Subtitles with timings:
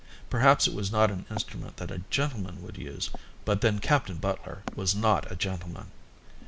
[0.31, 3.11] Perhaps it was not an instrument that a gentleman would use,
[3.45, 5.91] but then Captain Butler was not a gentleman.